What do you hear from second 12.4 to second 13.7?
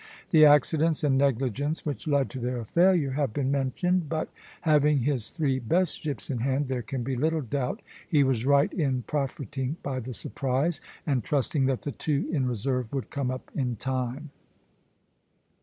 reserve would come up